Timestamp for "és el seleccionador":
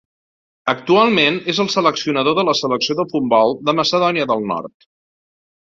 1.53-2.37